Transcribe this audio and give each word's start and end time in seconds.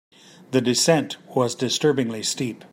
The 0.49 0.61
descent 0.61 1.17
was 1.35 1.53
disturbingly 1.53 2.23
steep. 2.23 2.65